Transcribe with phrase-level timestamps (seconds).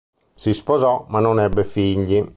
[0.33, 2.27] Si sposò, ma non ebbe figli.